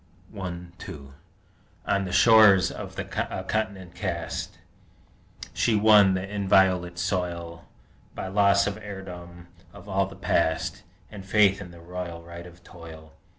I 0.35 0.61
2 0.79 1.13
On 1.85 2.05
the 2.05 2.11
shores 2.11 2.71
of 2.71 2.97
a 2.97 3.03
Continent 3.47 3.93
cast, 3.93 4.57
She 5.53 5.75
won 5.75 6.15
the 6.15 6.27
inviolate 6.27 6.97
soil 6.97 7.67
By 8.15 8.27
loss 8.27 8.65
of 8.65 8.77
heirdom 8.79 9.49
of 9.71 9.87
all 9.87 10.07
the 10.07 10.15
Past, 10.15 10.81
And 11.11 11.23
faith 11.23 11.61
in 11.61 11.69
the 11.69 11.81
royal 11.81 12.23
right 12.23 12.47
of 12.47 12.63
Toil! 12.63 13.13